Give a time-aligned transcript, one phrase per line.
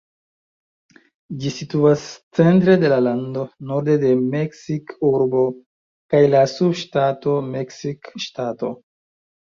[1.41, 2.05] Ĝi situas
[2.37, 5.45] centre de la lando, norde de Meksikurbo
[6.15, 8.77] kaj la subŝtato Meksikŝtato.